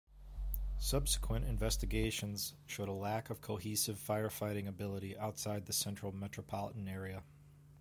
[0.79, 7.21] Subsequent investigations showed a lack of cohesive firefighting ability outside the central metropolitan area.